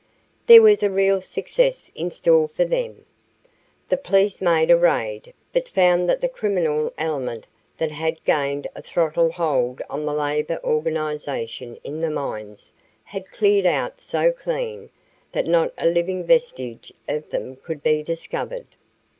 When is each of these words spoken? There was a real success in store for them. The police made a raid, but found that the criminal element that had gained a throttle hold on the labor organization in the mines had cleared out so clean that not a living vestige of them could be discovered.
There 0.47 0.63
was 0.63 0.81
a 0.81 0.89
real 0.89 1.21
success 1.21 1.91
in 1.93 2.09
store 2.09 2.47
for 2.47 2.65
them. 2.65 3.05
The 3.87 3.97
police 3.97 4.41
made 4.41 4.71
a 4.71 4.75
raid, 4.75 5.31
but 5.53 5.69
found 5.69 6.09
that 6.09 6.21
the 6.21 6.27
criminal 6.27 6.91
element 6.97 7.45
that 7.77 7.91
had 7.91 8.23
gained 8.23 8.65
a 8.75 8.81
throttle 8.81 9.31
hold 9.31 9.79
on 9.91 10.03
the 10.07 10.13
labor 10.15 10.59
organization 10.63 11.77
in 11.83 12.01
the 12.01 12.09
mines 12.09 12.73
had 13.03 13.29
cleared 13.29 13.67
out 13.67 14.01
so 14.01 14.31
clean 14.31 14.89
that 15.33 15.45
not 15.45 15.71
a 15.77 15.85
living 15.87 16.23
vestige 16.23 16.91
of 17.07 17.29
them 17.29 17.55
could 17.57 17.83
be 17.83 18.01
discovered. 18.01 18.65